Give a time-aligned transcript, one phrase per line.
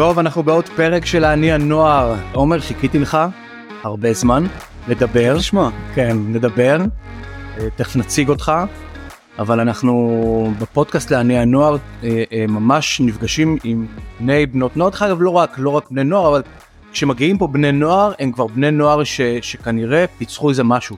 [0.00, 2.14] טוב, אנחנו בעוד פרק של אני הנוער.
[2.32, 3.18] עומר, חיכיתי לך
[3.82, 4.44] הרבה זמן
[4.88, 5.34] לדבר.
[5.36, 5.70] לשמוע.
[5.94, 6.78] כן, נדבר.
[7.58, 8.52] אה, תכף נציג אותך.
[9.38, 13.86] אבל אנחנו בפודקאסט לעני הנוער אה, אה, ממש נפגשים עם
[14.20, 16.42] בני בנות נוער, דרך אגב לא רק, לא רק בני נוער, אבל
[16.92, 20.96] כשמגיעים פה בני נוער הם כבר בני נוער ש, שכנראה פיצחו איזה משהו.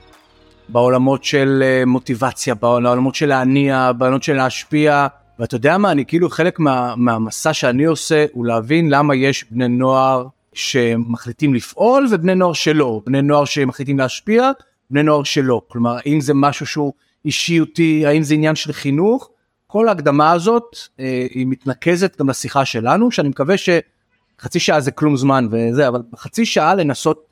[0.69, 5.07] בעולמות של מוטיבציה, בעולמות של להניע, בעולמות של להשפיע.
[5.43, 9.67] ואתה יודע מה, אני כאילו חלק מה, מהמסע שאני עושה הוא להבין למה יש בני
[9.67, 14.51] נוער שמחליטים לפעול ובני נוער שלא, בני נוער שמחליטים להשפיע,
[14.89, 15.61] בני נוער שלא.
[15.67, 16.93] כלומר, האם זה משהו שהוא
[17.25, 19.29] אישיותי, האם זה עניין של חינוך,
[19.67, 25.17] כל ההקדמה הזאת אה, היא מתנקזת גם לשיחה שלנו, שאני מקווה שחצי שעה זה כלום
[25.17, 27.25] זמן וזה, אבל בחצי שעה לנסות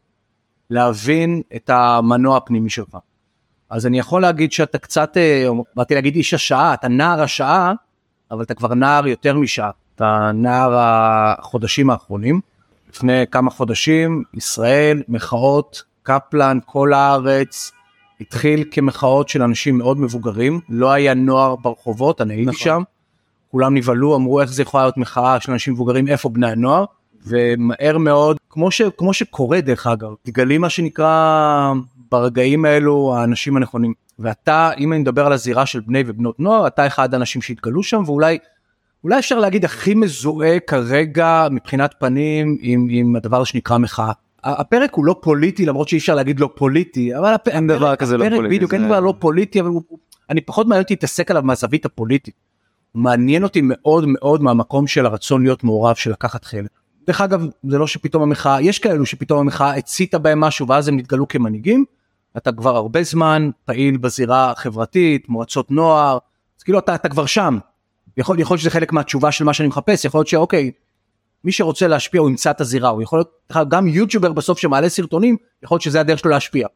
[0.69, 2.97] להבין את המנוע הפנימי שלך.
[3.69, 7.73] אז אני יכול להגיד שאתה קצת, אה, באתי להגיד איש השעה, אתה נער השעה,
[8.31, 12.41] אבל אתה כבר נער יותר משעה, אתה נער החודשים האחרונים.
[12.89, 17.71] לפני כמה חודשים, ישראל, מחאות, קפלן, כל הארץ,
[18.21, 22.59] התחיל כמחאות של אנשים מאוד מבוגרים, לא היה נוער ברחובות, אני הייתי נכון.
[22.59, 22.81] שם,
[23.51, 26.85] כולם נבהלו, אמרו איך זה יכולה להיות מחאה של אנשים מבוגרים, איפה בני הנוער,
[27.25, 31.73] ומהר מאוד, כמו, ש, כמו שקורה דרך אגב, תגלים מה שנקרא
[32.11, 33.93] ברגעים האלו האנשים הנכונים.
[34.19, 38.03] ואתה, אם אני מדבר על הזירה של בני ובנות נוער, אתה אחד האנשים שהתגלו שם,
[38.05, 38.37] ואולי
[39.03, 44.11] אולי אפשר להגיד הכי מזוהה כרגע מבחינת פנים עם, עם הדבר שנקרא מחאה.
[44.43, 47.47] הפרק הוא לא פוליטי למרות שאי אפשר להגיד לא פוליטי אבל הפ...
[47.47, 49.81] אין דבר כזה לא פוליטי בדיוק אין דבר לא פוליטי אבל הוא...
[50.29, 52.35] אני פחות מעניין אותי להתעסק עליו מהזווית הפוליטית.
[52.93, 56.69] מעניין אותי מאוד מאוד מהמקום של הרצון להיות מעורב של לקחת חלק.
[57.07, 60.97] דרך אגב זה לא שפתאום המחאה יש כאלו שפתאום המחאה הציתה בהם משהו ואז הם
[60.97, 61.85] נתגלו כמנהיגים.
[62.37, 66.17] אתה כבר הרבה זמן פעיל בזירה החברתית מועצות נוער
[66.59, 67.57] אז כאילו אתה, אתה כבר שם.
[68.17, 70.71] יכול, יכול להיות שזה חלק מהתשובה של מה שאני מחפש יכול להיות שאוקיי
[71.43, 75.37] מי שרוצה להשפיע הוא ימצא את הזירה הוא יכול להיות גם יוטיובר בסוף שמעלה סרטונים
[75.63, 76.67] יכול להיות שזה הדרך שלו להשפיע.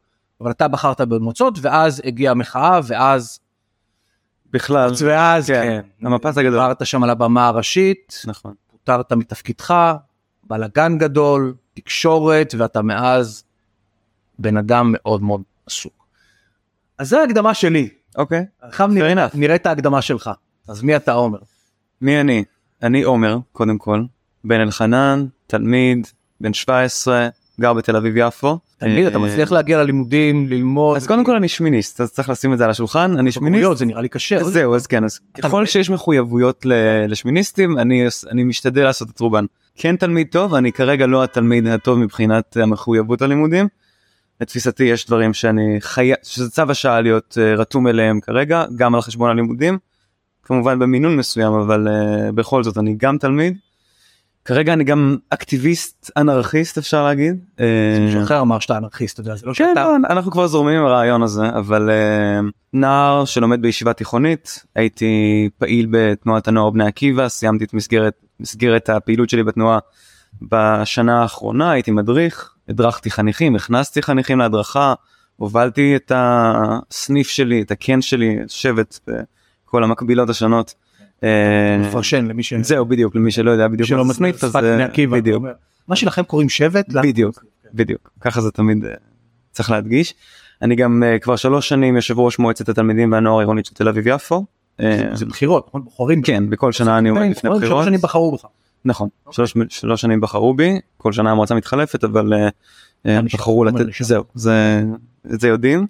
[0.41, 3.39] אבל אתה בחרת במוצאות ואז הגיעה המחאה ואז.
[4.51, 6.07] בכלל ואז כן, כן.
[6.07, 6.59] המפץ הגדול.
[6.59, 9.93] עברת שם על הבמה הראשית נכון פוטרת מתפקידך
[10.43, 13.43] בלאגן גדול תקשורת ואתה מאז
[14.39, 16.05] בן אדם מאוד מאוד עסוק.
[16.97, 17.89] אז זה ההקדמה שלי.
[18.17, 18.45] אוקיי.
[18.61, 20.29] עכשיו נראה, נראה את ההקדמה שלך.
[20.67, 21.39] אז מי אתה עומר?
[22.01, 22.43] מי אני?
[22.83, 24.03] אני עומר קודם כל
[24.43, 26.07] בן אלחנן, תלמיד,
[26.41, 27.27] בן 17,
[27.61, 28.59] גר בתל אביב יפו.
[28.77, 30.97] תלמיד, אתה אה, מצליח להגיע ללימודים, ללמוד.
[30.97, 33.77] אז קודם כל אני שמיניסט, אז צריך לשים את זה על השולחן, אני שמיניסט.
[33.77, 34.43] זה נראה לי קשה.
[34.43, 36.65] זהו, אז כן, אז ככל שיש מחויבויות
[37.07, 37.77] לשמיניסטים,
[38.31, 39.45] אני משתדל לעשות את רובן.
[39.75, 43.67] כן תלמיד טוב, אני כרגע לא התלמיד הטוב מבחינת המחויבות ללימודים.
[44.41, 49.01] לתפיסתי יש דברים שאני חייב, שזה צו השעה להיות אה, רתום אליהם כרגע, גם על
[49.01, 49.77] חשבון הלימודים.
[50.45, 53.57] כמובן במינון מסוים, אבל uh, בכל זאת אני גם תלמיד.
[54.45, 57.45] כרגע אני גם אקטיביסט אנרכיסט אפשר להגיד.
[58.05, 59.83] מישהו אחר אמר שאתה אנרכיסט, אתה יודע, זה לא כן, שאתה...
[59.83, 61.89] לא, אנחנו כבר זורמים עם הרעיון הזה, אבל
[62.73, 69.29] נער שלומד בישיבה תיכונית, הייתי פעיל בתנועת הנוער בני עקיבא, סיימתי את מסגרת, מסגרת הפעילות
[69.29, 69.79] שלי בתנועה
[70.41, 74.93] בשנה האחרונה, הייתי מדריך, הדרכתי חניכים, הכנסתי חניכים להדרכה,
[75.35, 78.99] הובלתי את הסניף שלי, את הקן שלי, שבט.
[79.65, 80.73] כל המקבילות השונות.
[81.23, 82.53] אה, מפרשן למי ש...
[82.53, 83.89] זהו בדיוק למי שלא יודע בדיוק.
[83.89, 84.55] שלא מסניף אז
[85.11, 85.43] בדיוק.
[85.87, 86.85] מה שלכם קוראים שבט?
[87.03, 87.43] בדיוק
[87.73, 88.91] בדיוק ככה זה תמיד אה,
[89.51, 90.13] צריך להדגיש.
[90.61, 94.07] אני גם אה, כבר שלוש שנים יושב ראש מועצת התלמידים והנוער העירונית של תל אביב
[94.07, 94.45] יפו.
[95.13, 97.63] זה בחירות נכון בוחרים כן בכל שנה אני עומד לפני בחירות.
[97.63, 98.45] שלוש שנים בחרו בך.
[98.85, 99.45] נכון אוקיי.
[99.69, 102.33] שלוש שנים בחרו בי כל שנה המועצה מתחלפת אבל
[103.05, 104.23] בחרו לתת זהו
[105.23, 105.87] זה יודעים.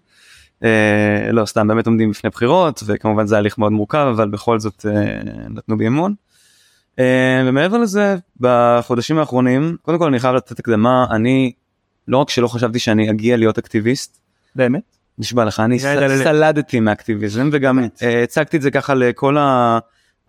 [0.63, 4.85] אה, לא סתם באמת עומדים בפני בחירות וכמובן זה הליך מאוד מורכב אבל בכל זאת
[4.85, 6.13] אה, נתנו בי אמון.
[7.00, 11.51] אה, ומעבר לזה בחודשים האחרונים קודם כל אני חייב לתת הקדמה אני
[12.07, 14.19] לא רק שלא חשבתי שאני אגיע להיות אקטיביסט.
[14.56, 14.97] באמת?
[15.17, 17.79] נשבע לך אני סלדתי מאקטיביזם וגם
[18.23, 19.38] הצגתי את זה ככה לכל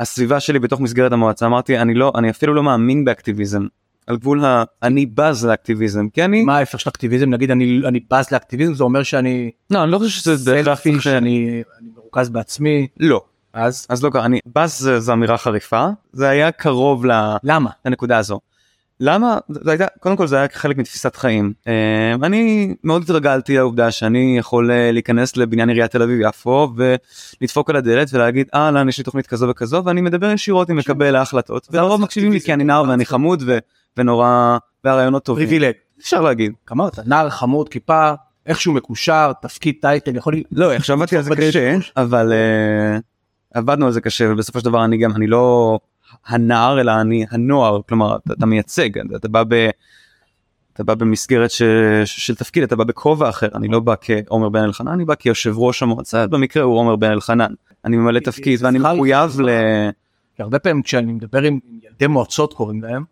[0.00, 3.66] הסביבה שלי בתוך מסגרת המועצה אמרתי אני לא אני אפילו לא מאמין באקטיביזם.
[4.06, 8.30] על גבול האני בז לאקטיביזם כי אני מה ההפך של אקטיביזם נגיד אני אני בז
[8.30, 11.62] לאקטיביזם זה אומר שאני לא אני לא חושב שזה סלפי שאני
[11.94, 12.86] מרוכז בעצמי.
[13.00, 13.20] לא.
[13.52, 13.86] אז?
[13.88, 15.86] אז לא אני בז זו אמירה חריפה.
[16.12, 17.10] זה היה קרוב ל...
[17.42, 17.70] למה?
[17.84, 18.40] לנקודה הזו.
[19.00, 23.90] למה זה הייתה קודם כל זה היה חלק מתפיסת חיים אה, אני מאוד התרגלתי לעובדה
[23.90, 28.98] שאני יכול אה, להיכנס לבניין עיריית תל אביב יפו ולדפוק על הדלת ולהגיד אהלן יש
[28.98, 32.64] לי תוכנית כזו וכזו ואני מדבר ישירות עם מקבל ההחלטות והרוב מקשיבים לי כי אני
[32.64, 33.42] נער ואני חמוד
[33.96, 35.46] ונורא והרעיונות טובים.
[35.46, 35.74] פריבילג.
[36.00, 36.52] אפשר להגיד.
[36.72, 38.12] אמרת נער חמוד כיפה
[38.46, 43.00] איכשהו מקושר תפקיד טייטל יכול לא עכשיו עבדתי על זה קשה אבל uh,
[43.54, 45.78] עבדנו על זה קשה ובסופו של דבר אני גם אני לא
[46.26, 49.68] הנער אלא אני הנוער כלומר אתה, אתה מייצג אתה, אתה בא ב...
[50.72, 51.62] אתה בא במסגרת ש...
[52.04, 55.58] של תפקיד אתה בא בכובע אחר אני לא בא כעומר בן אלחנן אני בא כיושב
[55.58, 57.52] ראש המועצה במקרה הוא עומר בן אלחנן
[57.84, 59.48] אני ממלא תפקיד ואני מחויב ל...
[60.38, 63.04] הרבה פעמים כשאני מדבר עם ילדי מועצות קוראים להם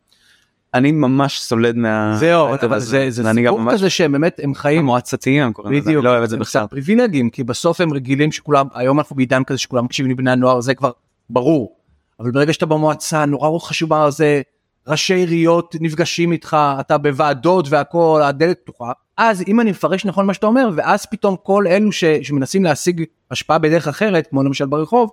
[0.74, 2.16] אני ממש סולד מה...
[2.18, 3.74] זהו, אבל זה, זה סיפור ממש...
[3.74, 6.66] כזה שהם באמת הם חיים מועצתיים הם קוראים לזה, אני לא אוהב את זה בכלל.
[6.66, 10.74] פריבילגים כי בסוף הם רגילים שכולם היום אנחנו בעידן כזה שכולם מקשיבים לבני הנוער זה
[10.74, 10.90] כבר
[11.30, 11.76] ברור.
[12.20, 14.42] אבל ברגע שאתה במועצה נורא חשוב מה זה
[14.88, 20.34] ראשי עיריות נפגשים איתך אתה בוועדות והכל הדלת פתוחה אז אם אני מפרש נכון מה
[20.34, 25.10] שאתה אומר ואז פתאום כל אלו ש, שמנסים להשיג השפעה בדרך אחרת כמו למשל ברחוב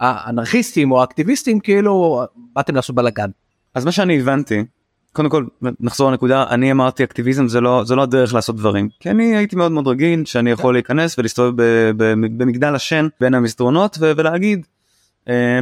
[0.00, 2.22] האנרכיסטים או האקטיביסטים כאילו
[2.54, 3.30] באתם לעשות בלאגן.
[3.74, 4.64] אז מה שאני הבנתי
[5.12, 9.10] קודם כל נחזור לנקודה אני אמרתי אקטיביזם זה לא זה לא הדרך לעשות דברים כי
[9.10, 11.52] אני הייתי מאוד מאוד רגיל שאני יכול להיכנס ולהסתובב
[12.16, 14.66] במגדל השן בין המסדרונות ולהגיד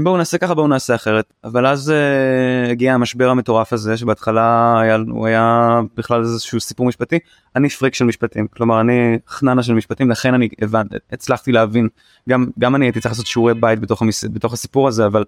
[0.02, 4.96] בואו נעשה ככה בואו נעשה אחרת אבל אז uh, הגיע המשבר המטורף הזה שבהתחלה היה
[5.08, 7.18] הוא היה בכלל איזשהו סיפור משפטי
[7.56, 11.88] אני פריק של משפטים כלומר אני חננה של משפטים לכן אני הבנתי הצלחתי להבין
[12.28, 15.24] גם גם אני הייתי צריך לעשות שיעורי בית בתוך, המס, בתוך הסיפור הזה אבל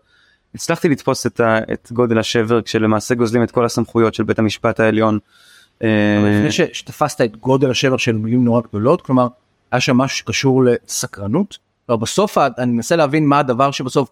[0.55, 4.81] הצלחתי לתפוס את, ה, את גודל השבר כשלמעשה גוזלים את כל הסמכויות של בית המשפט
[4.81, 5.19] העליון.
[5.83, 5.89] אה,
[6.25, 9.29] לפני שתפסת את גודל השבר של מילים נורא גדולות כלומר
[9.73, 11.59] היה שם משהו שקשור לסקרנות.
[11.89, 14.11] בסוף אני מנסה להבין מה הדבר שבסוף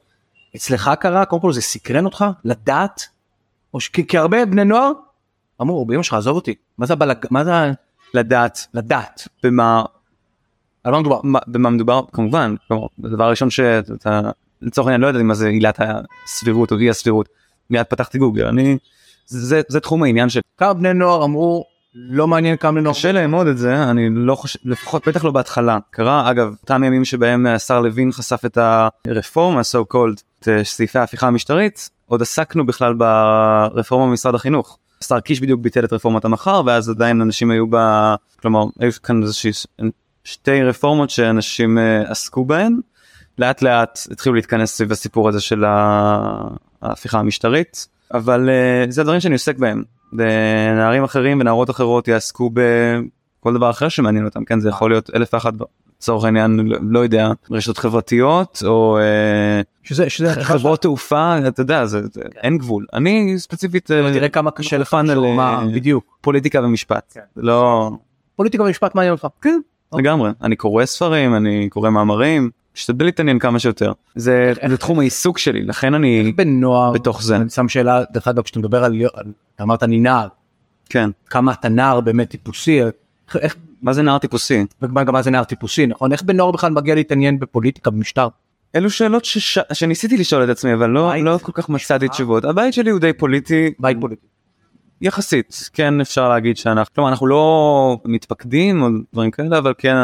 [0.56, 3.02] אצלך קרה קודם כל זה סקרן אותך לדעת?
[3.74, 3.88] או ש...
[3.88, 4.92] כי הרבה בני נוער
[5.60, 6.54] אמרו באמא שלך עזוב אותי.
[6.78, 7.16] מה זה הבלג...
[7.30, 7.52] מה זה
[8.14, 8.66] לדעת?
[8.74, 9.28] לדעת.
[9.42, 9.84] במה
[10.84, 11.20] על מה מדובר?
[11.46, 12.02] במה מדובר?
[12.12, 14.20] כמובן כלומר, הדבר הראשון שאתה
[14.62, 15.80] לצורך העניין לא יודע מה זה עילת
[16.26, 17.28] הסבירות או אי הסבירות.
[17.70, 18.46] מיד פתחתי גוגל.
[18.46, 18.78] אני
[19.26, 21.64] זה, זה, זה תחום העניין של כמה בני נוער אמרו
[21.94, 22.94] לא מעניין כמה בני נוער.
[22.94, 25.78] קשה לאמוד את זה אני לא חושב לפחות בטח לא בהתחלה.
[25.90, 28.58] קרה אגב אותם ימים שבהם השר לוין חשף את
[29.06, 30.22] הרפורמה so called
[30.62, 34.78] סעיפי ההפיכה המשטרית עוד עסקנו בכלל ברפורמה במשרד החינוך.
[35.02, 37.76] השר קיש בדיוק ביטל את רפורמת המחר ואז עדיין אנשים היו ב...
[38.40, 39.50] כלומר היו כאן איזושהי
[40.24, 42.80] שתי רפורמות שאנשים uh, עסקו בהן
[43.38, 45.64] לאט לאט התחילו להתכנס סביב הסיפור הזה של
[46.82, 49.82] ההפיכה המשטרית אבל uh, זה הדברים שאני עוסק בהם.
[50.76, 55.34] נערים אחרים ונערות אחרות יעסקו בכל דבר אחר שמעניין אותם כן זה יכול להיות אלף
[55.34, 55.52] ואחת
[56.00, 62.00] לצורך העניין לא יודע רשתות חברתיות או אה, שזה שזה חברות תעופה אתה יודע זה
[62.36, 62.86] אין גבול.
[62.92, 64.96] אני ספציפית אה, תראה כמה קשה לך
[65.36, 66.18] מה בדיוק.
[66.20, 67.12] פוליטיקה ומשפט.
[67.14, 67.20] כן.
[67.36, 67.90] לא.
[68.36, 69.26] פוליטיקה ומשפט מעניין אותך.
[69.42, 69.60] כן
[69.92, 70.30] לגמרי.
[70.42, 73.92] אני קורא ספרים אני קורא מאמרים משתדל להתעניין כמה שיותר.
[74.14, 77.36] זה תחום העיסוק שלי לכן אני בנוער בתוך זה.
[77.36, 79.02] אני שם שאלה דרך אגב כשאתה מדבר על
[79.62, 80.28] אמרת אני נער.
[80.88, 81.10] כן.
[81.30, 82.80] כמה אתה נער באמת טיפוסי
[83.34, 84.64] איך מה זה נער טיפוסי?
[84.82, 86.12] וגם מה זה נער טיפוסי נכון?
[86.12, 88.28] איך בנוער בכלל מגיע להתעניין בפוליטיקה במשטר?
[88.76, 89.58] אלו שאלות שש...
[89.72, 92.44] שניסיתי לשאול את עצמי אבל לא לא כל כך מצאתי תשובות.
[92.44, 93.70] הבית שלי הוא די פוליטי.
[93.78, 94.26] בית פוליטי.
[95.00, 99.94] יחסית כן אפשר להגיד שאנחנו כלומר אנחנו לא מתפקדים או דברים כאלה אבל כן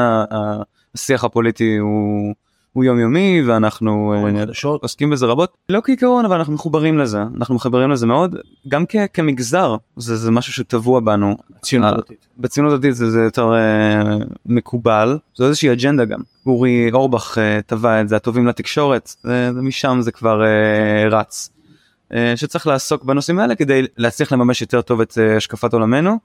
[0.94, 2.34] השיח הפוליטי הוא
[2.74, 4.44] הוא יומיומי ואנחנו אה,
[4.82, 5.56] עוסקים בזה רבות.
[5.68, 7.22] לא כעיקרון אבל אנחנו מחוברים לזה.
[7.36, 8.36] אנחנו מחברים לזה מאוד.
[8.68, 11.36] גם כמגזר זה, זה משהו שטבוע בנו.
[12.38, 12.94] בציונות הדתית.
[12.94, 15.18] זה, זה יותר uh, מקובל.
[15.34, 16.20] זו איזושהי אג'נדה גם.
[16.46, 21.50] אורי אורבך uh, טבע את זה הטובים לתקשורת זה משם זה כבר uh, רץ.
[22.10, 26.19] uh, שצריך לעסוק בנושאים האלה כדי להצליח לממש יותר טוב את uh, השקפת עולמנו.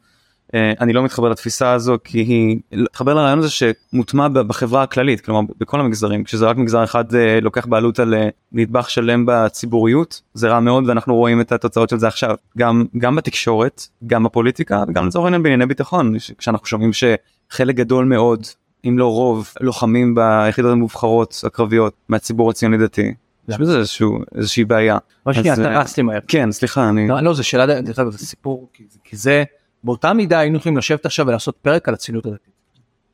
[0.56, 5.54] אה, אני לא מתחבר לתפיסה הזו כי היא מתחבר לרעיון הזה שמוטמע בחברה הכללית כלומר
[5.60, 10.50] בכל המגזרים כשזה רק מגזר אחד אה, לוקח בעלות על אה, נדבך שלם בציבוריות זה
[10.50, 15.08] רע מאוד ואנחנו רואים את התוצאות של זה עכשיו גם גם בתקשורת גם בפוליטיקה וגם
[15.08, 18.48] לצורך העניין בענייני ביטחון כשאנחנו שומעים שחלק גדול מאוד
[18.86, 23.14] אם לא רוב לוחמים ביחידות המובחרות הקרביות מהציבור הציוני דתי
[23.50, 24.98] יש בזה איזשהו איזושהי בעיה.
[25.32, 26.20] שנייה אתה רץ לי מהר.
[26.28, 27.66] כן סליחה אני לא זה שאלה
[28.10, 28.70] זה סיפור
[29.04, 29.44] כי זה
[29.84, 32.54] באותה מידה היינו יכולים לשבת עכשיו ולעשות פרק על הציונות הדתית.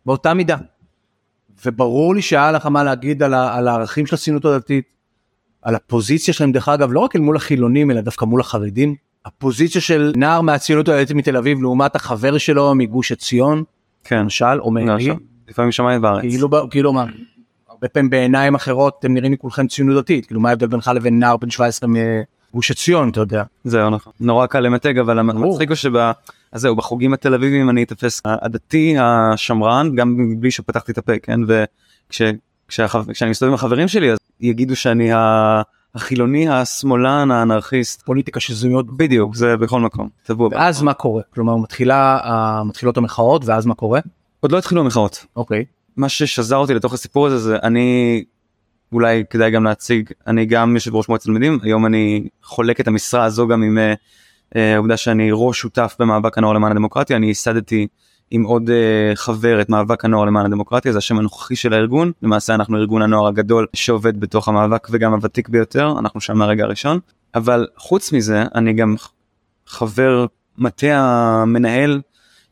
[0.06, 0.58] באותה מידה.
[1.66, 4.86] וברור לי שהיה לך מה להגיד על, על הערכים של הציונות הדתית,
[5.62, 8.96] על הפוזיציה שלהם דרך אגב לא רק אל מול החילונים אלא דווקא מול החרדים.
[9.26, 13.64] הפוזיציה של נער מהציונות הדתית מתל אביב לעומת החבר שלו מגוש עציון,
[14.04, 15.10] כן, למשל, או מארי.
[15.48, 16.22] לפעמים שמיים וארץ.
[16.22, 17.06] כאילו, כאילו מה,
[17.70, 21.20] הרבה פעמים בעיניים אחרות אתם נראים לי כולכם ציונות דתית, כאילו מה ההבדל בינך לבין
[21.20, 23.44] נער בן 17 מגוש עציון, אתה יודע.
[23.64, 24.14] זהו נכון.
[24.20, 26.12] נורא קל למתג אבל המצחיק הוא שב...
[26.56, 31.40] אז זהו בחוגים התל אביבים אני אתפס הדתי השמרן גם בלי שפתחתי את הפה כן?
[31.48, 35.12] וכשאני מסתובב עם החברים שלי אז יגידו שאני
[35.96, 38.02] החילוני השמאלן האנרכיסט.
[38.02, 38.98] פוליטיקה שזויות.
[38.98, 40.10] בדיוק זה בכל מקום.
[40.24, 40.50] טבוע.
[40.52, 41.24] ואז מה קורה?
[41.34, 42.20] כלומר מתחילה
[42.66, 44.00] מתחילות המחאות ואז מה קורה?
[44.40, 45.26] עוד לא התחילו המחאות.
[45.36, 45.66] אוקיי.
[45.98, 48.24] מה ששזר אותי לתוך הסיפור הזה זה אני
[48.92, 53.24] אולי כדאי גם להציג אני גם יושב ראש מועצת תלמידים היום אני חולק את המשרה
[53.24, 53.94] הזו גם עם אה, אה,
[54.56, 57.88] העובדה שאני ראש שותף במאבק הנוער למען הדמוקרטיה אני ייסדתי
[58.32, 62.12] עם עוד uh, חבר את מאבק הנוער למען הדמוקרטיה זה השם הנוכחי של הארגון.
[62.22, 67.00] למעשה אנחנו ארגון הנוער הגדול שעובד בתוך המאבק וגם הוותיק ביותר אנחנו שם מהרגע הראשון.
[67.36, 68.96] אבל חוץ מזה אני גם
[69.68, 70.26] חבר
[70.58, 72.02] מטה המנהל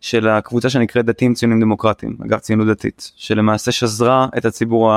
[0.02, 4.94] של הקבוצה שנקראת דתיים ציונים דמוקרטיים אגב ציונות דתית שלמעשה שזרה את הציבור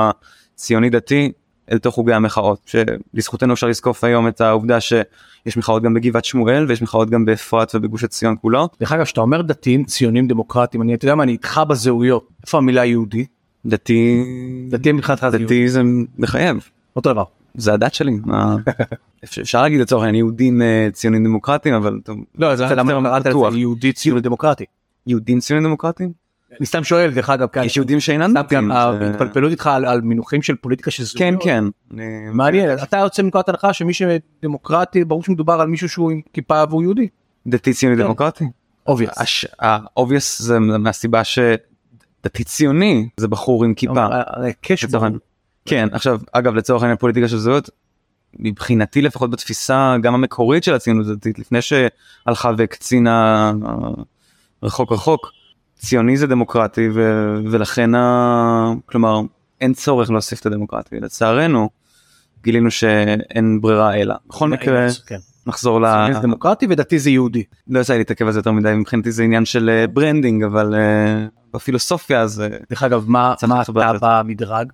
[0.55, 1.31] הציוני דתי
[1.71, 2.71] אל תוך חוגי המחאות
[3.13, 7.71] שלזכותנו אפשר לזקוף היום את העובדה שיש מחאות גם בגבעת שמואל ויש מחאות גם באפרת
[7.75, 8.69] ובגוש עציון כולו.
[8.79, 12.27] דרך אגב שאתה אומר דתיים ציונים דמוקרטיים אני אתה יודע מה אני איתך בזהויות.
[12.45, 13.25] איפה המילה יהודי?
[13.65, 14.23] דתי
[14.69, 15.81] דתי מבחינתך זה דתי זה
[16.17, 16.69] מחייב.
[16.95, 17.23] אותו דבר.
[17.55, 18.17] זה הדת שלי.
[19.23, 21.99] אפשר- להגיד לצורך העניין יהודים אה, ציונים דמוקרטיים אבל
[22.37, 23.25] לא זה למה קראת.
[23.49, 24.65] לזה יהודי ציוני דמוקרטי.
[25.07, 26.11] יהודים ציונים דמוקרטיים
[26.59, 28.71] אני סתם שואל דרך אגב כאן יש יהודים שאינם דתיים.
[28.71, 31.43] ההתפלפלות איתך על- מינוחים של פוליטיקה של כן זהויות.
[31.43, 31.63] כן.
[31.93, 36.63] אני- מעניין אתה יוצא מנקודת הנחה שמי שדמוקרטי ברור שמדובר על מישהו שהוא עם כיפה
[36.69, 37.07] והוא יהודי.
[37.47, 38.03] דתי ציוני כן.
[38.03, 38.45] דמוקרטי.
[38.87, 39.09] obvious.
[39.17, 44.07] הש- ה-obvious זה מהסיבה שדתי ציוני זה בחור עם כיפה.
[45.65, 47.69] כן עכשיו אגב לצורך העניין פוליטיקה של זהויות.
[48.39, 53.71] מבחינתי לפחות בתפיסה גם המקורית של הציונות הדתית לפני שהלכה והקצינה אה,
[54.63, 55.31] רחוק רחוק
[55.77, 59.21] ציוני זה דמוקרטי ו- ולכן ה- כלומר
[59.61, 61.69] אין צורך להוסיף את הדמוקרטי לצערנו
[62.43, 65.17] גילינו שאין ברירה אלא בכל מקרה כן.
[65.47, 65.85] נחזור ל...
[66.13, 67.43] זה דמוקרטי ודתי זה יהודי.
[67.67, 70.75] לא יצא לי להתעכב על זה יותר מדי מבחינתי זה עניין של אה, branding אבל
[70.75, 74.23] אה, בפילוסופיה זה דרך אגב מה אתה.
[74.23, 74.71] במדרג?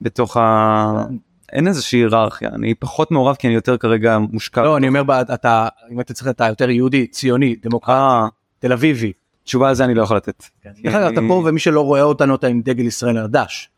[0.00, 1.04] בתוך ה...
[1.52, 4.62] אין איזושהי היררכיה אני פחות מעורב כי אני יותר כרגע מושקע.
[4.62, 5.02] לא אני אומר
[5.34, 8.28] אתה אם אתה צריך אתה יותר יהודי ציוני דמוקרטי אה,
[8.58, 9.12] תל אביבי.
[9.44, 10.44] תשובה על זה אני לא יכול לתת.
[10.82, 13.70] דרך אגב אתה פה ומי שלא רואה אותנו אתה עם דגל ישראל על הדש.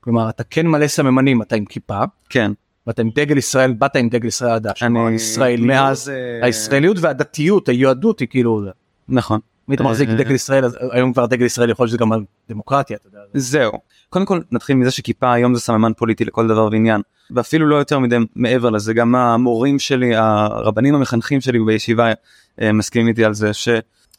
[0.00, 2.52] כלומר אתה כן מלא סממנים אתה עם כיפה כן.
[2.86, 4.82] ואתה עם דגל ישראל באת עם דגל ישראל על הדש.
[4.82, 8.70] אני הישראליות- מאז אה, הישראליות והדתיות היהדות היא כאילו זה.
[9.08, 11.98] נכון אם אתה מחזיק אה, דגל ישראל אז היום כבר דגל ישראל יכול להיות שזה
[11.98, 12.96] גם על דמוקרטיה.
[12.96, 13.18] אתה יודע.
[13.34, 13.72] זהו
[14.10, 17.98] קודם כל נתחיל מזה שכיפה היום זה סממן פוליטי לכל דבר ועניין ואפילו לא יותר
[17.98, 22.12] מדי מעבר לזה גם המורים שלי הרבנים המחנכים שלי בישיבה
[22.60, 23.52] אה, מסכימים איתי על זה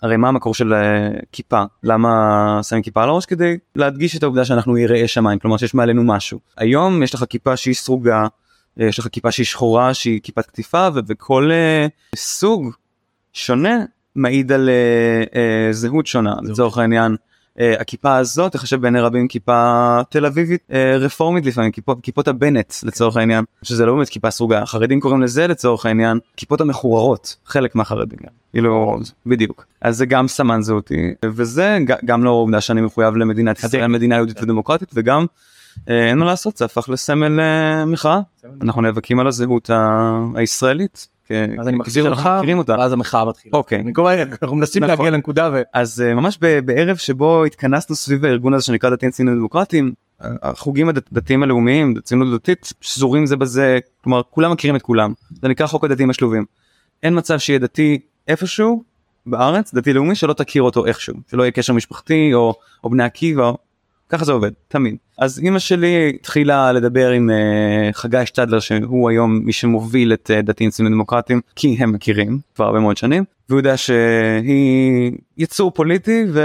[0.02, 1.64] שהרי מה המקור של אה, כיפה?
[1.84, 3.26] למה שמים כיפה על הראש?
[3.26, 6.40] כדי להדגיש את העובדה שאנחנו יראי שמיים כלומר שיש מעלינו משהו.
[6.58, 8.28] היום יש לך כיפה שהיא סרוגה
[8.82, 12.72] אה, יש לך כיפה שהיא שחורה שהיא כיפת קטיפה ו- וכל אה, סוג
[13.34, 13.78] שונה
[14.16, 17.16] מעיד על אה, אה, זהות שונה לצורך העניין.
[17.60, 22.74] אה, הכיפה הזאת תחשב בעיני רבים כיפה תל אביבית אה, רפורמית לפעמים כיפות, כיפות הבנט
[22.84, 23.44] לצורך העניין.
[23.64, 28.32] שזה לא באמת כיפה סרוגה החרדים קוראים לזה לצורך העניין כיפות המחוררות חלק מהחרדים גם.
[28.52, 29.66] כאילו בדיוק.
[29.82, 34.44] אז זה גם סמן זהותי וזה גם לא העובדה שאני מחויב למדינת ישראל מדינה יהודית
[34.44, 35.26] ודמוקרטית וגם
[35.90, 38.20] אה, אין מה לעשות זה הפך לסמל אה, מחאה.
[38.62, 39.70] אנחנו נאבקים על הזהות
[40.36, 41.17] הישראלית.
[41.28, 42.30] כ- אז אני מחזיר אותך.
[42.68, 43.58] ואז המחאה מתחילה.
[43.58, 43.84] אוקיי.
[44.42, 44.96] אנחנו מנסים נכון.
[44.98, 45.62] להגיע לנקודה ו...
[45.74, 50.90] אז uh, ממש ב- בערב שבו התכנסנו סביב הארגון הזה שנקרא דתיים ציונים דמוקרטיים החוגים
[50.90, 55.84] הדתיים הלאומיים ציונות דתית שזורים זה בזה כלומר כולם מכירים את כולם זה נקרא חוק
[55.84, 56.46] הדתיים השלובים.
[57.04, 58.84] אין מצב שיהיה דתי איפשהו
[59.26, 62.54] בארץ דתי לאומי שלא תכיר אותו איכשהו שלא יהיה קשר משפחתי או,
[62.84, 63.52] או בני עקיבא
[64.10, 64.96] ככה זה עובד תמיד.
[65.18, 70.42] אז אימא שלי התחילה לדבר עם uh, חגי שטדלר שהוא היום מי שמוביל את uh,
[70.46, 76.26] דתיים ציונים דמוקרטיים כי הם מכירים כבר הרבה מאוד שנים והוא יודע שהיא יצור פוליטי
[76.30, 76.42] ו...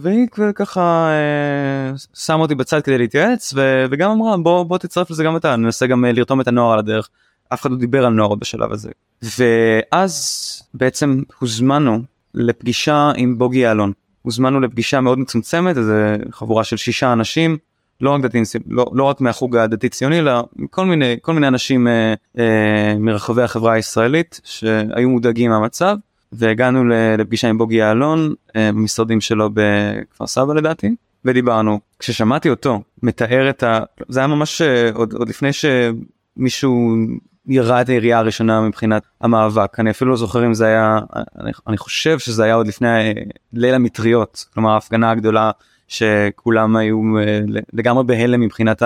[0.00, 3.84] והיא ככה אה, שמה אותי בצד כדי להתייעץ ו...
[3.90, 6.78] וגם אמרה בוא בוא תצטרף לזה גם אתה ננסה גם אה, לרתום את הנוער על
[6.78, 7.08] הדרך.
[7.52, 8.90] אף אחד לא דיבר על נוער בשלב הזה.
[9.22, 12.02] ואז בעצם הוזמנו
[12.34, 13.92] לפגישה עם בוגי יעלון
[14.24, 17.56] הוזמנו לפגישה מאוד מצומצמת איזה חבורה של שישה אנשים
[18.00, 21.88] לא רק דתיים לא, לא רק מהחוג הדתי ציוני אלא כל מיני כל מיני אנשים
[21.88, 25.96] אה, אה, מרחבי החברה הישראלית שהיו מודאגים מהמצב
[26.32, 26.84] והגענו
[27.18, 31.80] לפגישה עם בוגי יעלון אה, במשרדים שלו בכפר סבא לדעתי ודיברנו.
[31.98, 33.80] כששמעתי אותו מתאר את ה...
[34.08, 36.96] זה היה ממש אה, עוד, עוד לפני שמישהו
[37.46, 40.98] ירה את הירייה הראשונה מבחינת המאבק אני אפילו לא זוכר אם זה היה
[41.40, 43.12] אני, אני חושב שזה היה עוד לפני אה,
[43.52, 45.50] ליל המטריות כלומר ההפגנה הגדולה
[45.88, 47.40] שכולם היו אה,
[47.72, 48.82] לגמרי בהלם מבחינת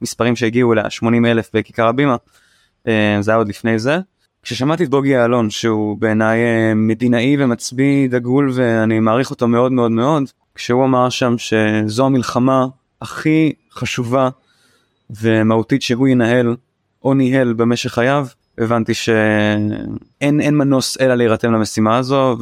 [0.00, 2.16] המספרים שהגיעו אליה 80 אלף בכיכר הבימה
[2.88, 3.98] אה, זה היה עוד לפני זה.
[4.42, 6.38] כששמעתי את בוגי יעלון שהוא בעיניי
[6.74, 10.22] מדינאי ומצביא דגול ואני מעריך אותו מאוד מאוד מאוד
[10.54, 12.66] כשהוא אמר שם שזו המלחמה
[13.02, 14.28] הכי חשובה
[15.10, 16.56] ומהותית שהוא ינהל
[17.04, 18.26] או ניהל במשך חייו
[18.58, 22.36] הבנתי שאין אין מנוס אלא להירתם למשימה הזו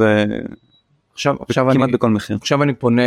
[1.13, 2.37] עכשיו עכשיו אני בכל מחיר.
[2.37, 3.03] עכשיו אני פונה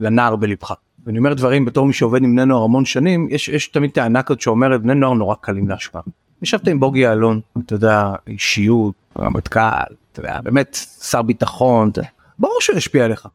[0.00, 0.72] לנער בלבך.
[1.06, 4.22] ואני אומר דברים בתור מי שעובד עם בני נוער המון שנים, יש, יש תמיד טענה
[4.22, 6.02] כזאת שאומרת בני נוער נורא קלים להשפעה.
[6.42, 12.00] ישבת עם בוגי יעלון, אתה יודע, אישיות, רמטכ"ל, אתה יודע, באמת שר ביטחון, אתה...
[12.38, 13.28] ברור שהוא ישפיע עליך.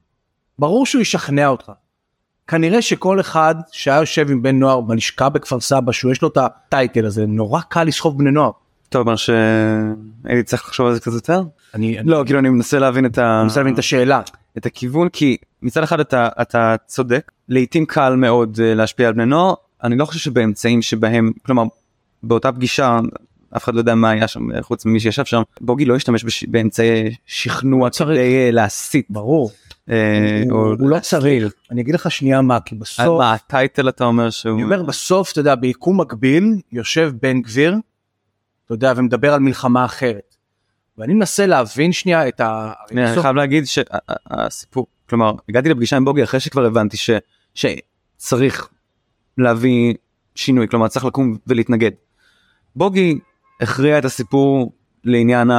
[0.59, 1.71] ברור שהוא ישכנע אותך.
[2.47, 6.37] כנראה שכל אחד שהיה יושב עם בן נוער בלשכה בכפר סבא, שהוא יש לו את
[6.37, 8.51] הטייטל הזה, נורא קל לסחוב בני נוער.
[8.89, 11.43] טוב, מה שהייתי צריך לחשוב על זה קצת יותר.
[11.73, 13.41] אני, לא, כאילו אני מנסה להבין את ה...
[13.43, 14.21] מנסה להבין את השאלה.
[14.57, 19.25] את הכיוון כי מצד אחד אתה אתה צודק לעיתים קל מאוד אה, להשפיע על בני
[19.25, 21.63] נוער אני לא חושב שבאמצעים שבהם כלומר
[22.23, 22.99] באותה פגישה
[23.57, 26.43] אף אחד לא יודע מה היה שם חוץ ממי שישב שם בוגי לא השתמש בש...
[26.43, 29.51] באמצעי שכנוע כדי אה, להסית ברור.
[29.89, 30.73] אה, הוא, או...
[30.79, 31.53] הוא לא צריך.
[31.71, 35.31] אני אגיד לך שנייה מה, כי בסוף, מה הטייטל אתה אומר שהוא אני אומר בסוף,
[35.31, 37.75] אתה יודע, ביקום מקביל, יושב בן גביר,
[38.65, 40.35] אתה יודע, ומדבר על מלחמה אחרת.
[40.97, 42.71] ואני מנסה להבין שנייה את ה...
[42.91, 47.09] אני בסוף- חייב להגיד שהסיפור כלומר הגעתי לפגישה עם בוגי אחרי שכבר הבנתי ש...
[47.53, 48.69] שצריך
[49.37, 49.93] להביא
[50.35, 51.91] שינוי כלומר צריך לקום ולהתנגד.
[52.75, 53.19] בוגי
[53.61, 54.71] הכריע את הסיפור
[55.03, 55.51] לעניין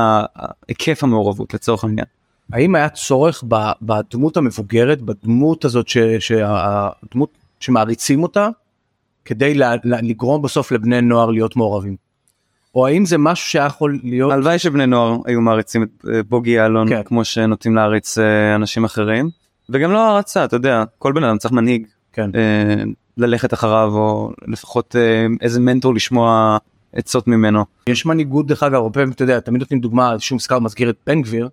[0.69, 2.07] היקף המעורבות לצורך העניין.
[2.53, 3.45] האם היה צורך
[3.83, 8.49] בדמות המבוגרת, בדמות הזאת, ש- שהדמות שמעריצים אותה,
[9.25, 11.97] כדי לה- לה- לגרום בסוף לבני נוער להיות מעורבים?
[12.75, 14.33] או האם זה משהו שהיה יכול להיות...
[14.33, 17.03] הלוואי שבני נוער היו מעריצים את אה, בוגי יעלון כן.
[17.05, 19.31] כמו שנוטים להעריץ אה, אנשים אחרים
[19.71, 22.31] וגם לא הערצה אתה יודע כל בן אדם צריך מנהיג כן.
[22.35, 22.83] אה,
[23.17, 24.97] ללכת אחריו או לפחות
[25.41, 26.59] איזה מנטור לשמוע
[26.93, 27.65] עצות ממנו.
[27.89, 30.97] יש מנהיגות דרך אגב הרבה פעמים אתה יודע תמיד נותנים דוגמה שום מזכר מזכיר את
[31.07, 31.49] בן גביר.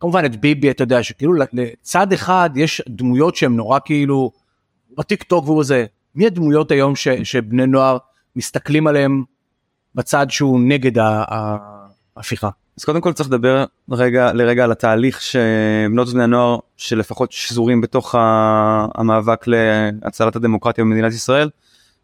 [0.00, 4.32] כמובן את ביבי אתה יודע שכאילו לצד אחד יש דמויות שהן נורא כאילו
[4.98, 7.98] בטיק טוק והוא זה מי הדמויות היום ש, שבני נוער
[8.36, 9.24] מסתכלים עליהם
[9.94, 12.48] בצד שהוא נגד ההפיכה.
[12.78, 18.14] אז קודם כל צריך לדבר רגע לרגע על התהליך שבנות ובני הנוער שלפחות שזורים בתוך
[18.94, 21.50] המאבק להצלת הדמוקרטיה במדינת ישראל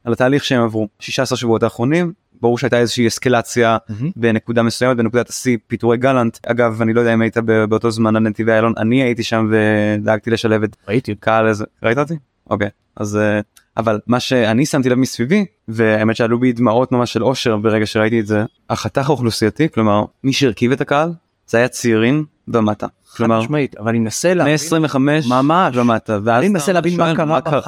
[0.05, 3.77] על התהליך שהם עברו 16 שבועות האחרונים ברור שהייתה איזושהי אסקלציה
[4.17, 6.39] בנקודה מסוימת בנקודת השיא פיטורי גלנט.
[6.47, 7.37] אגב אני לא יודע אם היית
[7.69, 11.15] באותו זמן על נתיבי איילון אני הייתי שם ודאגתי לשלב את ראיתי.
[11.15, 12.15] קהל איזה ראית אותי?
[12.51, 13.41] אוקיי אז אה,
[13.77, 18.21] אבל מה שאני שמתי לב מסביבי והאמת שעלו בי דמעות ממש של אושר ברגע שראיתי
[18.21, 21.13] את זה החתך האוכלוסייתי כלומר מי שהרכיב את הקהל
[21.47, 22.87] זה היה צעירים ומטה.
[23.17, 25.77] כלומר משמעית אבל אני מנסה להבין 125 ממש.
[25.77, 27.61] ומטה ואז אני מנסה להבין מה קרה מה קרה?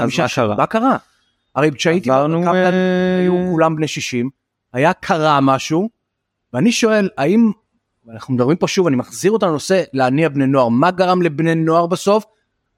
[0.57, 0.97] מה קרה.
[1.55, 2.69] הרי כשהייתי עברנו, אה,
[3.19, 4.31] היו כולם בני 60
[4.73, 5.89] היה קרה משהו
[6.53, 7.51] ואני שואל האם
[8.13, 11.87] אנחנו מדברים פה שוב אני מחזיר אותנו לנושא להניע בני נוער מה גרם לבני נוער
[11.87, 12.25] בסוף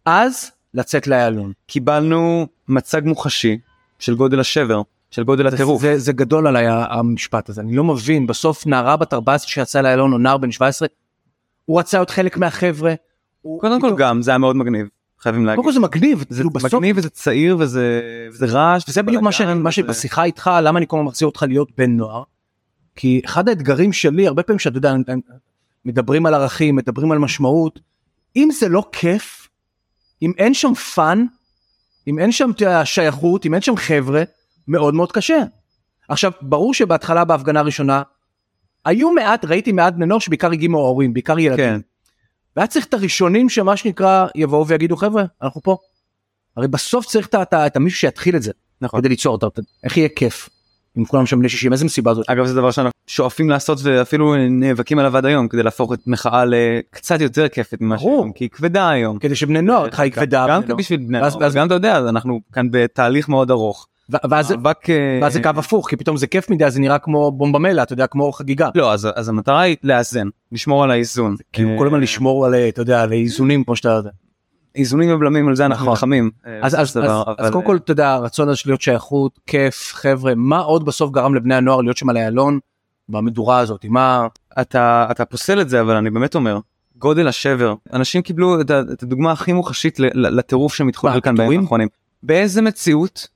[0.07, 1.53] אז לצאת לאיילון.
[1.67, 3.59] קיבלנו מצג מוחשי
[3.99, 8.27] של גודל השבר של גודל הטירוף זה, זה גדול עליי המשפט הזה אני לא מבין
[8.27, 10.89] בסוף נערה בת 14 שיצאה לאיילון או נער בן 17
[11.65, 12.95] הוא רצה להיות חלק מהחבר'ה.
[13.43, 14.87] הוא- קודם כל גם זה היה מאוד מגניב
[15.21, 18.01] חייבים להגיד קודם כל זה מגניב זה כאילו בסוף מגניב וזה צעיר וזה
[18.33, 19.41] וזה רעש וזה בדיוק מה, ש...
[19.41, 22.23] מה שבשיחה איתך למה אני כל הזמן מחזיר אותך להיות בן נוער.
[22.97, 24.95] כי אחד האתגרים שלי הרבה פעמים שאתה יודע
[25.85, 27.81] מדברים על ערכים מדברים על משמעות
[28.37, 29.49] אם זה לא כיף
[30.23, 31.25] אם אין שם fun
[32.07, 32.51] אם אין שם
[32.85, 34.23] שייכות אם אין שם חבר'ה
[34.69, 35.43] מאוד מאוד קשה.
[36.09, 38.03] עכשיו ברור שבהתחלה בהפגנה הראשונה
[38.85, 41.65] היו מעט ראיתי מעט בני נוער שבעיקר הגיעו מההורים בעיקר ילדים.
[41.65, 41.81] כן
[42.57, 45.77] והיה צריך את הראשונים שמה שנקרא יבואו ויגידו חבר'ה אנחנו פה.
[46.57, 49.47] הרי בסוף צריך את, את, המישהו שיתחיל את זה נכון כדי ליצור אותה
[49.85, 50.49] איך יהיה כיף.
[50.99, 52.31] אם כולם שם בני 60 איזה מסיבה זאת.
[52.31, 56.45] אגב זה דבר שאנחנו שואפים לעשות ואפילו נאבקים עליו עד היום כדי להפוך את מחאה
[56.45, 57.99] לקצת יותר כיפת ממה.
[57.99, 59.19] שהיום כי היא כבדה היום.
[59.19, 60.47] כדי שבני נוער היא כבדה.
[60.49, 60.77] גם.
[60.77, 63.87] בשביל בני נוער ואז- גם אתה יודע אנחנו כאן בתהליך מאוד ארוך.
[64.31, 64.57] ואז אה,
[65.23, 67.93] ואז זה קו הפוך כי פתאום זה כיף מדי אז זה נראה כמו בומבמלה אתה
[67.93, 68.69] יודע כמו חגיגה.
[68.75, 71.37] לא אז אז המטרה היא לאזן לשמור על האיזון.
[71.53, 74.11] כאילו אה, כל הזמן לשמור על אתה יודע על איזונים כמו שאתה יודע.
[74.75, 75.93] איזונים ובלמים על זה אנחנו נכון.
[75.93, 76.31] נלחמים.
[76.47, 80.85] אה, אז קודם כל אתה יודע הרצון הזה של להיות שייכות כיף חבר'ה מה עוד
[80.85, 82.59] בסוף גרם לבני הנוער להיות שם על איילון
[83.09, 84.27] במדורה הזאת מה
[84.61, 86.59] אתה אתה פוסל את זה אבל אני באמת אומר
[86.99, 88.71] גודל השבר אנשים קיבלו את,
[89.03, 91.61] הדוגמה הכי מוחשית לטירוף שמתחולל כאן בימים?
[91.61, 91.89] האחרונים.
[92.23, 93.29] באיזה מציאות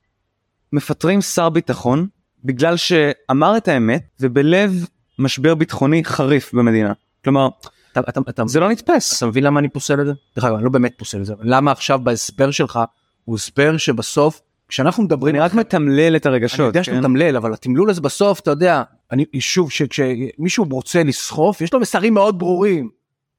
[0.74, 2.06] מפטרים שר ביטחון
[2.44, 4.86] בגלל שאמר את האמת ובלב
[5.18, 6.92] משבר ביטחוני חריף במדינה.
[7.24, 7.48] כלומר
[7.92, 9.18] אתה, אתה, אתה, זה לא נתפס.
[9.18, 10.12] אתה מבין למה אני פוסל את זה?
[10.36, 12.80] דרך אגב אני לא באמת פוסל את זה למה עכשיו בהסבר שלך
[13.24, 16.60] הוא הסבר שבסוף כשאנחנו מדברים אני רק מתמלל את הרגשות.
[16.60, 16.84] אני יודע כן?
[16.84, 18.82] שאתה מתמלל אבל התמלול הזה בסוף אתה יודע
[19.12, 22.90] אני שוב שכשמישהו רוצה לסחוף יש לו מסרים מאוד ברורים.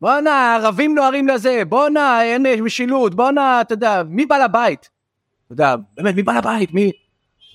[0.01, 4.89] בואנה ערבים נוהרים לזה בואנה אין משילות בואנה אתה יודע מי בעל הבית.
[5.45, 6.91] אתה יודע באמת מי בעל הבית מי.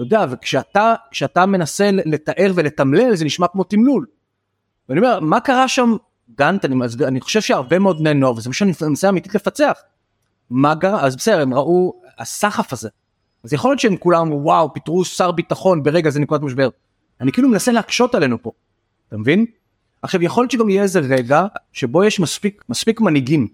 [0.01, 4.07] אתה יודע וכשאתה כשאתה מנסה לתאר ולתמלל זה נשמע כמו תמלול.
[4.89, 5.97] ואני אומר מה קרה שם
[6.37, 6.75] גנט אני,
[7.07, 9.79] אני חושב שהרבה מאוד בני נוער וזה מה שאני מנסה אמיתית לפצח.
[10.51, 12.89] מה קרה אז בסדר הם ראו הסחף הזה
[13.45, 16.69] אז יכול להיות שהם כולם אמרו, וואו פיטרו שר ביטחון ברגע זה נקודת משבר.
[17.21, 18.53] אני כאילו מנסה להקשות עלינו פה,
[19.09, 19.47] אתה מבין?
[20.03, 23.49] עכשיו יכול להיות שגם יהיה איזה רגע שבו יש מספיק מספיק מנהיגים,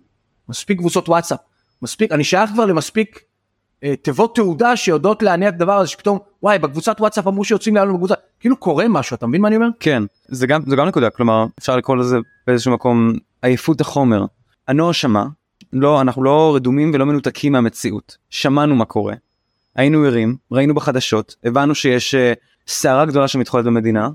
[0.48, 1.40] מספיק קבוצות וואטסאפ,
[1.82, 3.20] מספיק, אני שייך כבר למספיק
[4.02, 8.14] תיבות תעודה שיודעות להניע את הדבר הזה שפתאום וואי בקבוצת וואטסאפ אמרו שיוצאים לנו בקבוצה
[8.40, 9.68] כאילו קורה משהו אתה מבין מה אני אומר?
[9.80, 13.12] כן זה גם זה גם נקודה כלומר אפשר לקרוא לזה באיזשהו מקום
[13.42, 14.24] עייפות החומר.
[14.68, 15.24] הנוער שמע
[15.72, 19.14] לא אנחנו לא רדומים ולא מנותקים מהמציאות שמענו מה קורה.
[19.76, 22.32] היינו ערים ראינו בחדשות הבנו שיש אה,
[22.66, 24.08] סערה גדולה שמתחולת במדינה.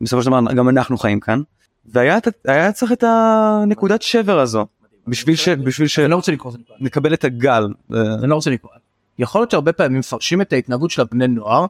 [0.00, 1.42] בסופו של דבר גם אנחנו חיים כאן.
[1.86, 4.66] והיה היה צריך את הנקודת שבר הזו
[5.08, 5.48] בשביל ש...
[5.48, 5.98] בשביל ש...
[5.98, 7.68] אני לא רוצה לקרוא לזה נקבל את הגל.
[7.90, 8.72] אני לא רוצה לקרוא.
[9.18, 11.66] יכול להיות שהרבה פעמים מפרשים את ההתנהגות של הבני נוער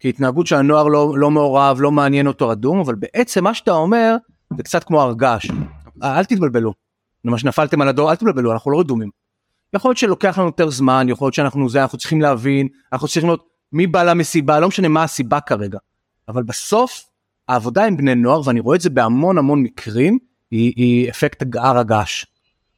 [0.00, 4.16] כהתנהגות שהנוער לא, לא מעורב, לא מעניין אותו רדום, אבל בעצם מה שאתה אומר
[4.56, 5.46] זה קצת כמו הר געש.
[6.02, 6.74] אל תתבלבלו.
[7.24, 9.10] למה שנפלתם על הדור, אל תתבלבלו, אנחנו לא רדומים.
[9.74, 13.28] יכול להיות שלוקח לנו יותר זמן, יכול להיות שאנחנו זה, אנחנו צריכים להבין, אנחנו צריכים
[13.28, 15.78] לראות מי בא למסיבה, לא משנה מה הסיבה כרגע.
[16.28, 17.04] אבל בסוף
[17.48, 20.18] העבודה עם בני נוער, ואני רואה את זה בהמון המון מקרים,
[20.50, 22.26] היא, היא אפקט הר הגעש.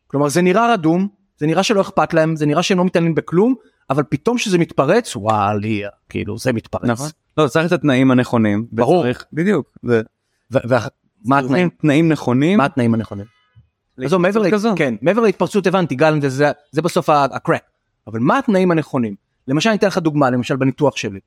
[0.06, 3.54] כלומר זה נראה רדום, זה נראה שלא אכפת להם, זה נראה שהם לא מתעניינים בכלום,
[3.90, 6.84] אבל פתאום שזה מתפרץ וואלי כאילו זה מתפרץ.
[6.84, 7.08] נכון.
[7.38, 8.66] לא צריך את התנאים הנכונים.
[8.72, 8.98] ברור.
[8.98, 9.78] וצריך, בדיוק.
[9.84, 10.00] ו...
[11.24, 11.68] מה התנאים?
[11.68, 12.58] תנאים נכונים.
[12.58, 13.26] מה התנאים הנכונים?
[14.04, 14.42] עזוב מעבר
[14.76, 17.62] כן מעבר להתפרצות הבנתי גל זה, זה, זה בסוף הקראק
[18.06, 19.14] אבל מה התנאים הנכונים
[19.48, 21.20] למשל אני אתן לך דוגמה למשל בניתוח שלי.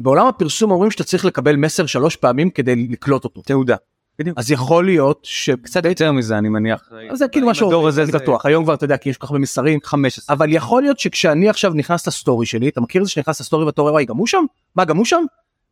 [0.00, 3.42] בעולם הפרסום אומרים שאתה צריך לקבל מסר שלוש פעמים כדי לקלוט אותו.
[3.42, 3.76] תעודה.
[4.18, 4.38] בדיוק.
[4.38, 6.90] אז יכול להיות שקצת יותר מזה אני מניח.
[7.12, 8.46] זה כאילו משהו אני בטוח.
[8.46, 11.48] היום כבר אתה יודע כי יש כל כך הרבה מסרים 15 אבל יכול להיות שכשאני
[11.48, 14.26] עכשיו נכנס לסטורי שלי אתה מכיר את זה שנכנס לסטורי ואתה רואה וואי גם הוא
[14.26, 14.44] שם?
[14.76, 15.24] מה גם הוא שם?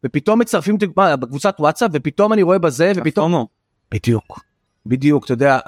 [0.04, 3.46] ופתאום מצרפים אותי בקבוצת וואטסאפ ופתאום אני רואה בזה ופתאום
[3.90, 4.40] בדיוק.
[4.86, 5.58] בדיוק אתה יודע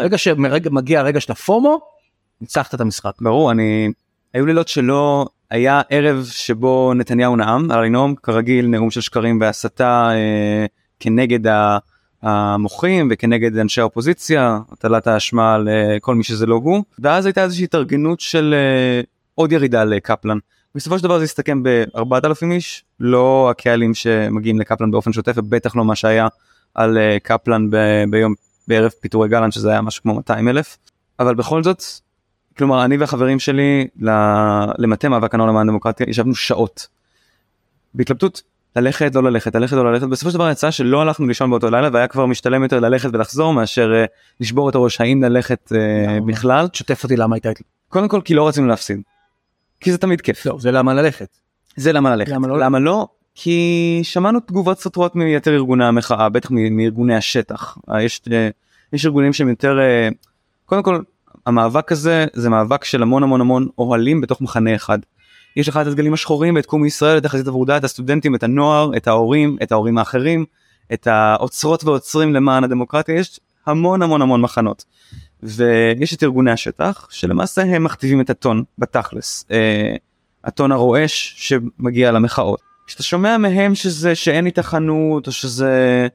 [0.00, 1.80] רגע שמגיע הרגע של הפומו
[2.40, 3.12] ניצחת את המשחק.
[3.20, 3.88] ברור אני
[4.34, 10.10] היו לילות שלא היה ערב שבו נתניהו נאם על לנאום כרגיל נאום של שקרים והסתה
[10.12, 10.66] אה,
[11.00, 11.52] כנגד
[12.22, 17.42] המוחים וכנגד אנשי האופוזיציה הטלת האשמה על אה, כל מי שזה לא הוא ואז הייתה
[17.44, 19.00] איזושהי התארגנות של אה,
[19.34, 20.38] עוד ירידה לקפלן.
[20.74, 25.84] בסופו של דבר זה הסתכם ב-4,000 איש לא הקהלים שמגיעים לקפלן באופן שוטף ובטח לא
[25.84, 26.28] מה שהיה
[26.74, 28.34] על אה, קפלן ב- ביום
[28.68, 30.78] בערב פיטורי גלנט שזה היה משהו כמו 200 אלף
[31.20, 31.82] אבל בכל זאת
[32.58, 33.88] כלומר אני והחברים שלי
[34.78, 36.86] למטה מאבק הנוער למען דמוקרטיה ישבנו שעות.
[37.94, 38.42] בהתלבטות
[38.80, 41.88] ללכת לא ללכת ללכת לא ללכת בסופו של דבר יצא שלא הלכנו לישון באותו לילה
[41.92, 44.08] והיה כבר משתלם יותר ללכת ולחזור מאשר uh,
[44.40, 46.68] לשבור את הראש האם ללכת uh, בכלל.
[46.68, 47.48] תשתף אותי למה הייתה
[47.88, 49.00] קודם כל כי לא רצינו להפסיד.
[49.80, 50.46] כי זה תמיד כיף.
[50.46, 51.28] לא, זה למה ללכת.
[51.76, 52.32] זה למה ללכת.
[52.32, 52.58] למה לא?
[52.58, 53.06] למה לא?
[53.34, 58.20] כי שמענו תגובות סותרות מיתר ארגוני המחאה בטח מארגוני השטח אה, יש
[58.92, 59.78] יש ארגונים שהם יותר
[60.66, 61.00] קודם כל
[61.46, 64.98] המאבק הזה זה מאבק של המון המון המון אוהלים בתוך מחנה אחד.
[65.56, 68.90] יש לך את הדגלים השחורים את קום ישראל את החזית עבודה את הסטודנטים את הנוער
[68.96, 70.44] את ההורים את ההורים האחרים
[70.92, 74.84] את האוצרות ועוצרים למען הדמוקרטיה יש המון המון המון מחנות.
[75.42, 79.96] ויש את ארגוני השטח שלמעשה הם מכתיבים את הטון בתכלס אה,
[80.44, 82.60] הטון הרועש שמגיע למחאות.
[82.86, 86.06] כשאתה שומע מהם שזה שאין התחנות או שזה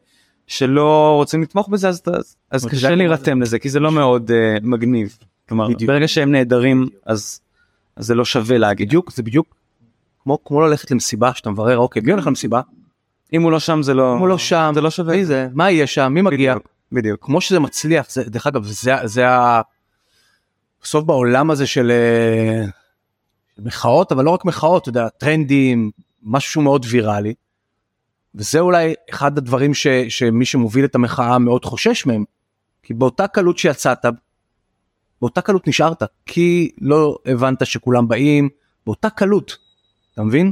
[0.48, 4.66] שלא רוצים לתמוך בזה אז, אז, אז קשה להירתם לזה כי זה לא מאוד uh,
[4.66, 5.18] מגניב.
[5.50, 5.92] כלומר בדיוק.
[5.92, 7.40] ברגע שהם נהדרים אז אז
[7.96, 8.88] זה לא שווה להגיד.
[8.88, 9.56] בדיוק זה בדיוק
[10.24, 12.62] כמו כמו ללכת למסיבה שאתה מברר אוקיי מי הולך למסיבה.
[13.34, 15.48] אם הוא לא שם זה לא אם הוא לא שם זה לא שווה מי זה
[15.54, 17.26] מה יהיה שם מי מגיע בדיוק, בדיוק.
[17.26, 19.62] כמו שזה מצליח זה דרך אגב זה זה ה...
[20.84, 22.66] בסוף בעולם הזה של אה,
[23.60, 25.92] מחאות אבל לא רק מחאות אתה יודע טרנדים
[26.24, 27.34] משהו מאוד ויראלי.
[28.36, 32.24] וזה אולי אחד הדברים ש, שמי שמוביל את המחאה מאוד חושש מהם.
[32.84, 34.06] כי באותה קלות שיצאת
[35.22, 38.50] באותה קלות נשארת כי לא הבנת שכולם באים
[38.86, 39.58] באותה קלות
[40.14, 40.52] אתה מבין?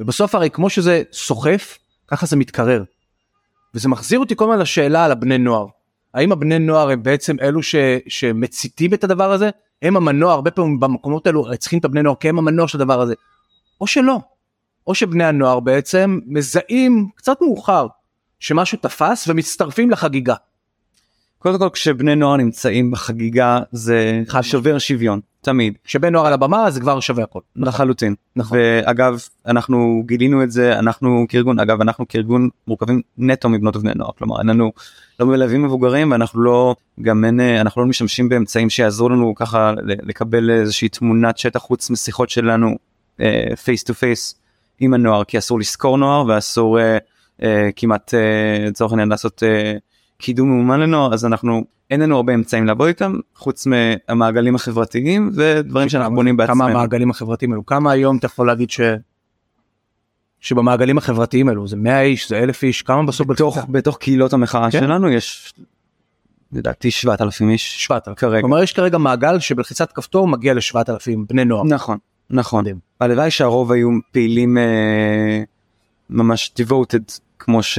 [0.00, 2.84] ובסוף הרי כמו שזה סוחף ככה זה מתקרר.
[3.74, 5.66] וזה מחזיר אותי כל הזמן לשאלה על הבני נוער.
[6.14, 7.74] האם הבני נוער הם בעצם אלו ש,
[8.08, 9.50] שמציתים את הדבר הזה?
[9.82, 13.00] הם המנוע הרבה פעמים במקומות האלו צריכים את הבני נוער כי הם המנוע של הדבר
[13.00, 13.14] הזה.
[13.80, 14.20] או שלא.
[14.86, 17.86] או שבני הנוער בעצם מזהים קצת מאוחר
[18.40, 20.34] שמשהו תפס ומצטרפים לחגיגה.
[21.38, 25.78] קודם כל כשבני נוער נמצאים בחגיגה זה שובר שוויון תמיד.
[25.84, 27.40] כשבן נוער על הבמה זה כבר שווה הכל.
[27.56, 28.14] לחלוטין.
[28.36, 28.58] נכון.
[28.58, 34.10] ואגב אנחנו גילינו את זה אנחנו כארגון אגב אנחנו כארגון מורכבים נטו מבנות ובני נוער
[34.18, 34.72] כלומר אין לנו
[35.20, 40.50] לא מלווים מבוגרים ואנחנו לא גם אין אנחנו לא משתמשים באמצעים שיעזרו לנו ככה לקבל
[40.50, 42.76] איזושהי תמונת שטח חוץ משיחות שלנו
[43.64, 44.34] face to face
[44.80, 46.82] עם הנוער כי אסור לזכור נוער ואסור אה,
[47.40, 47.44] אה,
[47.76, 48.14] כמעט
[48.66, 49.42] לצורך העניין לעשות.
[50.18, 55.88] קידום ממומן לנוער אז אנחנו אין לנו הרבה אמצעים לעבוד איתם חוץ מהמעגלים החברתיים ודברים
[55.88, 56.58] שאנחנו בונים בעצמנו.
[56.58, 58.80] כמה המעגלים החברתיים האלו כמה היום אתה יכול להגיד ש...
[60.40, 64.70] שבמעגלים החברתיים האלו זה 100 איש זה 1,000 איש כמה בסוף בתוך בתוך קהילות המחאה
[64.70, 64.80] כן?
[64.80, 65.54] שלנו יש
[66.52, 68.40] לדעתי 7,000 איש 7,000 כרגע.
[68.40, 71.64] כלומר יש כרגע מעגל שבלחיצת כפתור מגיע ל-7,000 בני נוער.
[71.64, 71.98] נכון
[72.30, 72.64] נכון.
[73.00, 75.42] הלוואי שהרוב היו פעילים אה,
[76.10, 77.78] ממש devoted כמו ש...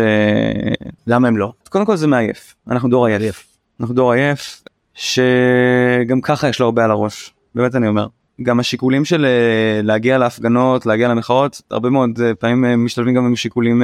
[1.07, 1.53] למה הם לא?
[1.69, 3.47] קודם כל זה מעייף אנחנו דור עייף.
[3.79, 8.07] אנחנו דור עייף שגם ככה יש לו הרבה על הראש באמת אני אומר.
[8.41, 13.25] גם השיקולים של אה, להגיע להפגנות להגיע למחאות הרבה מאוד אה, פעמים אה, משתלבים גם
[13.25, 13.83] עם שיקולים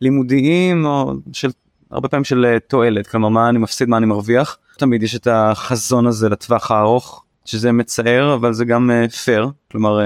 [0.00, 1.50] לימודיים או של
[1.90, 6.06] הרבה פעמים של תועלת כלומר מה אני מפסיד מה אני מרוויח תמיד יש את החזון
[6.06, 8.90] הזה לטווח הארוך שזה מצער אבל זה גם
[9.24, 10.00] פייר כלומר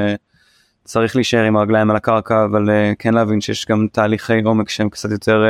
[0.89, 5.11] צריך להישאר עם הרגליים על הקרקע אבל כן להבין שיש גם תהליכי עומק שהם קצת
[5.11, 5.45] יותר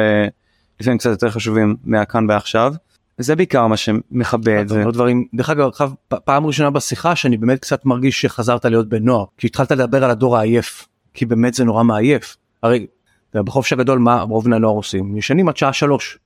[0.81, 2.74] לפעמים קצת יותר חשובים מהכאן ועכשיו.
[3.18, 4.64] זה בעיקר מה שמכבד.
[4.92, 5.70] דברים, דרך אגב,
[6.09, 10.11] פעם ראשונה בשיחה שאני באמת קצת מרגיש שחזרת להיות בן נוער, כי התחלת לדבר על
[10.11, 12.37] הדור העייף, כי באמת זה נורא מעייף.
[12.62, 12.87] הרי
[13.35, 15.16] בחופש הגדול מה רוב בני הנוער עושים?
[15.16, 16.18] ישנים עד שעה שלוש.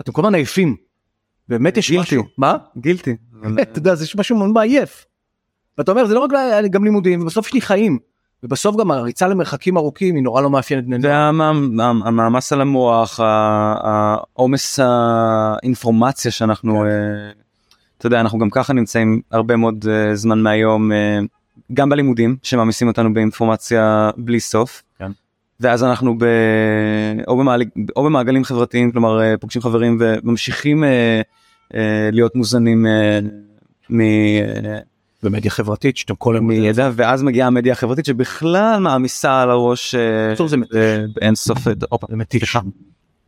[0.00, 0.76] אתם כל הזמן עייפים.
[1.48, 2.22] באמת יש משהו.
[2.38, 2.56] מה?
[2.76, 3.16] גילטי.
[3.62, 5.06] אתה יודע, זה משהו מאוד מעייף.
[5.78, 6.30] ואתה אומר זה לא רק
[6.70, 7.98] גם לימודים, בסוף יש לי חיים.
[8.46, 11.30] ובסוף גם הריצה למרחקים ארוכים היא נורא לא מאפיינת בני נוער.
[11.34, 16.86] והמאמץ על המוח, העומס האינפורמציה שאנחנו, כן.
[16.86, 17.30] אה,
[17.98, 21.18] אתה יודע, אנחנו גם ככה נמצאים הרבה מאוד אה, זמן מהיום, אה,
[21.72, 24.82] גם בלימודים שמעמיסים אותנו באינפורמציה בלי סוף.
[24.98, 25.10] כן.
[25.60, 26.24] ואז אנחנו ב...
[27.28, 27.62] או, במעל...
[27.96, 30.84] או במעגלים חברתיים, כלומר פוגשים חברים וממשיכים
[32.12, 32.86] להיות מוזנים
[33.90, 34.00] מ...
[35.22, 40.34] במדיה חברתית שאתם כל היום מידע ואז מגיעה המדיה החברתית שבכלל מעמיסה על הראש אה,
[41.20, 41.58] אין סוף
[42.08, 42.56] זה מתיש.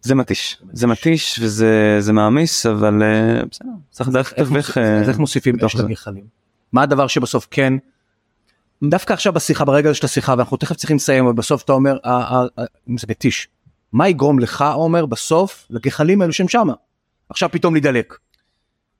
[0.01, 0.63] זה מתיש.
[0.73, 3.69] זה מתיש וזה זה מעמיס אבל אה, בסדר.
[3.91, 4.33] צריך לדעת
[4.77, 6.25] אה, איך מוסיפים את הגחלים
[6.73, 7.75] מה הדבר שבסוף כן?
[8.85, 11.97] דווקא עכשיו בשיחה ברגע של השיחה ואנחנו תכף צריכים לסיים אבל בסוף אתה אומר
[12.97, 13.49] זה מתיש.
[13.93, 16.73] מה יגרום לך עומר בסוף לגחלים האלו שהם שמה?
[17.29, 18.15] עכשיו פתאום להידלק.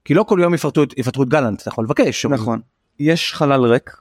[0.05, 2.61] כי לא כל יום יפטרו את גלנט אתה יכול לבקש נכון
[2.99, 3.97] יש חלל ריק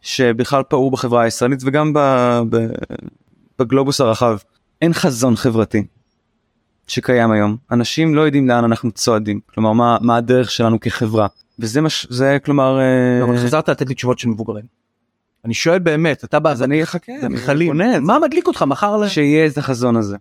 [0.00, 1.98] שבכלל פעור בחברה הישראלית וגם ב,
[2.50, 2.66] ב,
[3.58, 4.38] בגלובוס הרחב.
[4.82, 5.86] אין חזון חברתי
[6.86, 7.56] שקיים היום.
[7.70, 9.40] אנשים לא יודעים לאן אנחנו צועדים.
[9.54, 11.26] כלומר מה, מה הדרך שלנו כחברה.
[11.58, 12.78] וזה מש זה כלומר
[13.20, 13.38] לא, אה...
[13.38, 14.64] חזרת לתת לי תשובות של מבוגרים.
[15.44, 17.12] אני שואל באמת אתה בא אז אני אחכה
[18.00, 20.16] מה מדליק אותך מחר שיהיה את החזון הזה.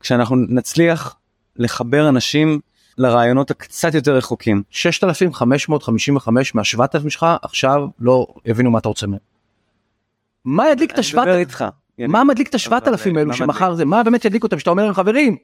[0.00, 1.16] כשאנחנו נצליח
[1.56, 2.60] לחבר אנשים
[2.98, 4.62] לרעיונות הקצת יותר רחוקים.
[4.70, 9.18] 6,555 מה-7,000 שלך עכשיו לא הבינו מה אתה רוצה מהם.
[10.44, 11.62] מה ידליק את ה-7,000?
[12.08, 15.36] מה מדליק את ה-7,000 האלו שמחר זה מה באמת ידליק אותם שאתה אומר להם חברים.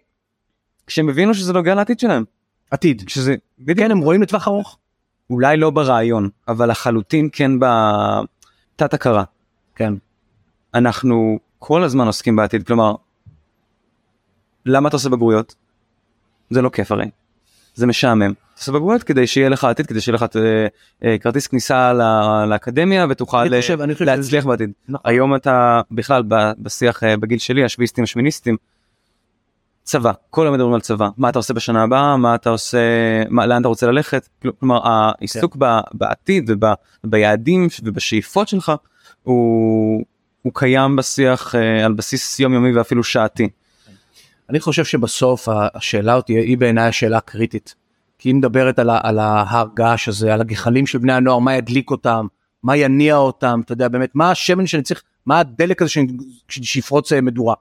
[0.86, 2.24] כשהם הבינו שזה נוגע לעתיד שלהם.
[2.70, 3.08] עתיד.
[3.08, 3.34] שזה
[3.76, 4.78] כן הם רואים לטווח ארוך.
[5.30, 9.24] אולי לא ברעיון אבל לחלוטין כן בתת הכרה.
[9.74, 9.94] כן.
[10.74, 12.94] אנחנו כל הזמן עוסקים בעתיד כלומר.
[14.66, 15.54] למה אתה עושה בגרויות?
[16.50, 17.10] זה לא כיף הרי.
[17.74, 18.32] זה משעמם.
[18.54, 20.66] תעשה בגרויות כדי שיהיה לך עתיד כדי שיהיה לך אה,
[21.04, 21.92] אה, כרטיס כניסה
[22.48, 23.44] לאקדמיה ותוכל
[24.00, 24.70] להצליח בעתיד.
[24.88, 25.10] נכון.
[25.10, 26.22] היום אתה בכלל
[26.58, 28.56] בשיח אה, בגיל שלי השוויסטים השמיניסטים.
[29.84, 32.78] צבא כל היום מדברים על צבא מה אתה עושה בשנה הבאה מה אתה עושה
[33.28, 34.28] מה, לאן אתה רוצה ללכת
[34.60, 35.58] כלומר העיסוק כן.
[35.92, 36.50] בעתיד
[37.04, 38.72] וביעדים ובשאיפות שלך
[39.22, 40.04] הוא,
[40.42, 41.54] הוא קיים בשיח
[41.84, 43.48] על בסיס יומיומי ואפילו שעתי.
[44.50, 47.74] אני חושב שבסוף השאלה אותי היא בעיניי השאלה הקריטית.
[48.18, 51.90] כי היא מדברת על, על ההר געש הזה, על הגחלים של בני הנוער, מה ידליק
[51.90, 52.26] אותם,
[52.62, 55.90] מה יניע אותם, אתה יודע באמת, מה השמן שאני צריך, מה הדלק הזה
[56.48, 57.54] שיפרוץ אה, מדורה.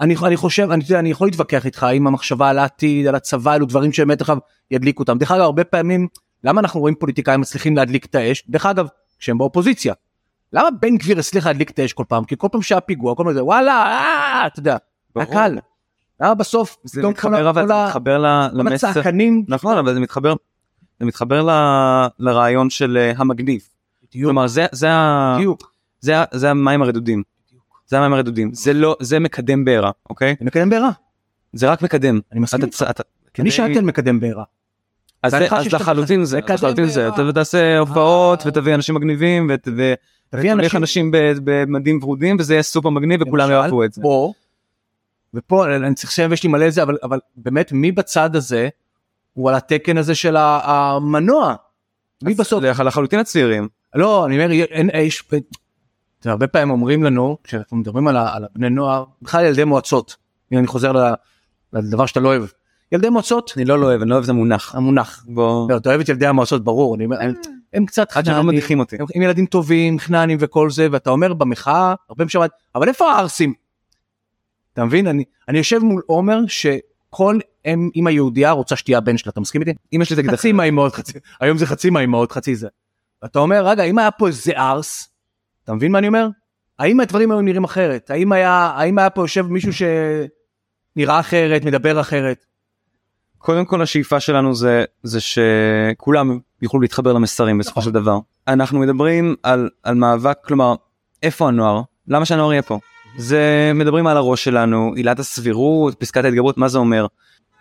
[0.00, 3.66] אני, אני חושב, אני, אני יכול להתווכח איתך עם המחשבה על העתיד, על הצבא, אלו
[3.66, 4.38] דברים שבאמת עכשיו
[4.70, 5.18] ידליקו אותם.
[5.18, 6.08] דרך אגב, הרבה פעמים,
[6.44, 8.44] למה אנחנו רואים פוליטיקאים מצליחים להדליק את האש?
[8.48, 8.86] דרך אגב,
[9.18, 9.94] כשהם באופוזיציה.
[10.52, 12.24] למה בן גביר הצליח להדליק את האש כל פעם?
[12.24, 14.76] כי כל פעם שהיה פיגוע, כל פעם זה וואלה, אה, אתה יודע,
[15.16, 15.58] היה קל.
[16.20, 18.18] למה בסוף זה מתחבר אבל זה מתחבר
[18.52, 18.88] למסר.
[18.88, 20.34] הצעקנים נכון אבל זה מתחבר
[21.00, 21.48] זה מתחבר
[22.18, 23.60] לרעיון של אה, המגניב.
[24.12, 24.88] כלומר זה זה
[26.00, 27.22] זה זה המים הרדודים.
[27.86, 28.54] זה המים הרדודים.
[28.54, 30.36] זה לא זה מקדם בעירה אוקיי?
[30.38, 30.90] זה מקדם בעירה.
[31.52, 32.20] זה רק מקדם.
[32.32, 32.60] אני מסכים
[33.38, 34.44] אני שאלתי על מקדם בעירה.
[35.22, 35.34] אז
[35.72, 37.08] לחלוטין זה לחלוטין זה.
[37.08, 38.48] אתה תעשה הופעות אה.
[38.48, 41.10] ותביא אנשים מגניבים ותביא אנשים
[41.44, 44.02] במדים ורודים וזה יהיה סופר מגניב וכולם יאהבו את זה.
[45.34, 48.68] ופה אני צריך לסיים ויש לי מלא זה אבל אבל באמת מי בצד הזה
[49.32, 51.54] הוא על התקן הזה של המנוע.
[52.22, 52.62] מי בסוף?
[52.64, 53.68] לחלוטין הצעירים.
[53.94, 55.24] לא אני אומר אין איש.
[56.24, 60.16] הרבה פעמים אומרים לנו כשאנחנו מדברים על, על הבני נוער בכלל ילדי מועצות.
[60.50, 60.92] הנה אני חוזר
[61.72, 62.42] לדבר שאתה לא אוהב.
[62.92, 64.74] ילדי מועצות, אני לא לא אוהב, אני לא אוהב את המונח.
[64.74, 65.24] המונח.
[65.28, 67.34] בוא, לא, אתה אוהב את ילדי המועצות ברור, אני הם-
[67.72, 68.96] הם קצת עד שלא מדיחים אותי.
[69.00, 73.12] הם הם ילדים טובים, חננים וכל זה, ואתה אומר במחאה, הרבה פעמים שמעת, אבל איפה
[73.12, 73.54] הערסים?
[74.78, 75.06] אתה מבין?
[75.06, 79.60] אני, אני יושב מול עומר שכל אם, אמא יהודייה רוצה שתהיה הבן שלה, אתה מסכים
[79.60, 79.72] איתי?
[79.92, 82.68] אמא שלי תגיד חצי מהאימהות, חצי, היום זה חצי מהאימהות, חצי זה.
[83.22, 85.08] ואתה אומר, רגע, אם היה פה איזה ארס,
[85.64, 86.28] אתה מבין מה אני אומר?
[86.78, 88.10] האם הדברים היו נראים אחרת?
[88.10, 92.44] האם היה, האם היה פה יושב מישהו שנראה אחרת, מדבר אחרת?
[93.38, 98.18] קודם כל השאיפה שלנו זה זה שכולם יוכלו להתחבר למסרים בסופו של דבר.
[98.48, 100.74] אנחנו מדברים על על מאבק כלומר
[101.22, 102.78] איפה הנוער למה שהנוער יהיה פה.
[103.16, 107.06] זה מדברים על הראש שלנו עילת הסבירות פסקת ההתגברות מה זה אומר.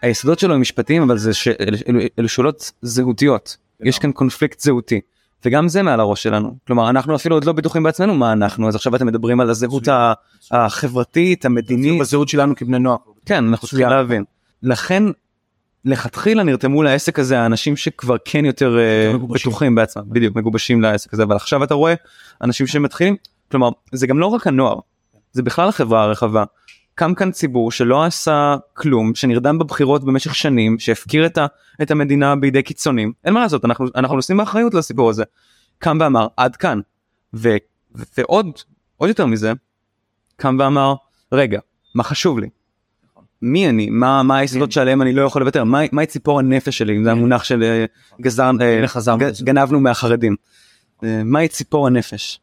[0.01, 1.47] היסודות שלו הם משפטיים אבל זה ש...
[1.47, 5.01] אלו- אלו שאלות זהותיות יש כאן קונפליקט זהותי.
[5.45, 8.75] וגם זה מעל הראש שלנו כלומר אנחנו אפילו עוד לא בטוחים בעצמנו מה אנחנו אז
[8.75, 10.13] עכשיו אתם מדברים על הזהות ה-
[10.51, 12.97] החברתית המדינית בזהות שלנו כבני נוער.
[13.25, 13.89] כן אנחנו צריכים.
[13.89, 14.23] להבין.
[14.63, 15.03] לכן
[15.85, 19.17] לכתחילה נרתמו לעסק הזה האנשים שכבר כן יותר אה.
[19.17, 21.93] בטוחים בעצמם בדיוק מגובשים לעסק הזה אבל עכשיו אתה רואה
[22.41, 23.15] אנשים שמתחילים
[23.51, 24.79] כלומר זה גם לא רק הנוער
[25.37, 26.43] זה בכלל החברה הרחבה.
[26.95, 31.45] קם כאן ציבור שלא עשה כלום שנרדם בבחירות במשך שנים שהפקיר את, ה,
[31.81, 35.23] את המדינה בידי קיצונים אין מה לעשות אנחנו אנחנו נושאים באחריות לסיפור הזה.
[35.79, 36.79] קם ואמר עד כאן
[37.33, 37.55] ו,
[37.95, 38.45] ו, ועוד
[38.97, 39.53] עוד יותר מזה
[40.35, 40.93] קם ואמר
[41.31, 41.59] רגע
[41.95, 42.49] מה חשוב לי
[43.41, 46.97] מי אני מה מה היסודות שעליהם אני לא יכול לוותר מה מהי ציפור הנפש שלי
[46.97, 47.85] אם זה המונח של אה,
[48.21, 49.29] גזר אה.
[49.41, 50.35] גנבנו מהחרדים.
[51.03, 52.39] אה, מהי ציפור הנפש.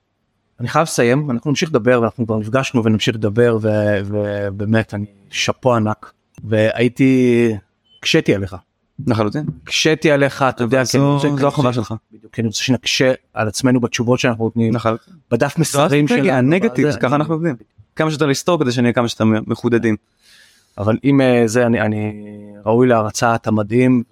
[0.60, 3.68] אני חייב לסיים, אנחנו נמשיך לדבר, ואנחנו כבר נפגשנו ונמשיך לדבר, ו-
[4.04, 6.12] ובאמת, אני שאפו ענק.
[6.44, 7.52] והייתי,
[7.98, 8.56] הקשיתי עליך.
[9.06, 9.44] לחלוטין.
[9.62, 11.94] הקשיתי עליך, אתה יודע, זו רוצה- זו החובה שלך.
[12.12, 15.14] בדיוק, כי אני רוצה שנקשה על עצמנו בתשובות שאנחנו נותנים, לחלוטין.
[15.30, 16.28] בדף מסרים שלנו.
[16.30, 17.56] הנגטיב ככה אנחנו עובדים.
[17.96, 19.96] כמה שיותר לסתור כדי שנהיה כמה שיותר מחודדים.
[20.78, 22.24] אבל אם אה, זה, אני, אני
[22.66, 24.02] ראוי להערצה, אתה מדהים,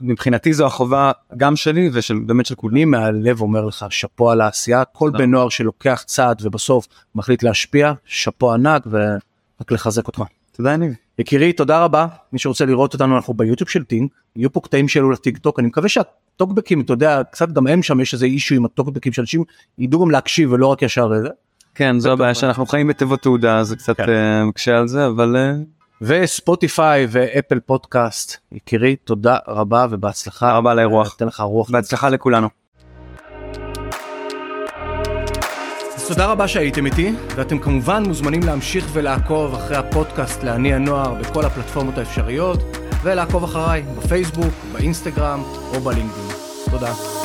[0.00, 2.74] מבחינתי זו החובה גם שלי ושל באמת של כולם.
[2.74, 5.10] ואני מהלב אומר לך, שאפו על העשייה, כל.
[5.10, 10.22] בן נוער שלוקח צעד ובסוף מחליט להשפיע, שאפו ענק, ורק לחזק אותך.
[10.56, 10.92] תודה יניב.
[11.18, 15.10] יקירי תודה רבה מי שרוצה לראות אותנו אנחנו ביוטיוב של טינק יהיו פה קטעים שלו
[15.10, 18.64] לטיק טוק אני מקווה שהטוקבקים אתה יודע קצת גם הם שם יש איזה אישו עם
[18.64, 19.44] הטוקבקים שאנשים
[19.78, 21.28] ידעו גם להקשיב ולא רק ישר זה
[21.74, 24.08] כן זו הבעיה שאנחנו חיים בתיבות תעודה זה קצת כן.
[24.08, 25.52] אה, מקשה על זה אבל אה,
[26.00, 31.14] וספוטיפיי ואפל פודקאסט יקירי תודה רבה ובהצלחה תודה רבה על האירוח.
[31.14, 32.48] תן לך רוח בהצלחה לכולנו.
[35.96, 41.44] אז תודה רבה שהייתם איתי ואתם כמובן מוזמנים להמשיך ולעקוב אחרי הפודקאסט לעני הנוער בכל
[41.44, 42.58] הפלטפורמות האפשריות
[43.02, 45.42] ולעקוב אחריי בפייסבוק באינסטגרם
[45.74, 46.28] או בלינקדאין
[46.70, 47.23] תודה.